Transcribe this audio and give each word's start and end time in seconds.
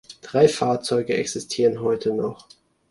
Drei 0.23 0.47
Fahrzeuge 0.47 1.13
existieren 1.13 1.79
heute 1.83 2.11
noch. 2.11 2.47